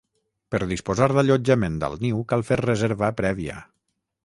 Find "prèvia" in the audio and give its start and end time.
3.23-3.63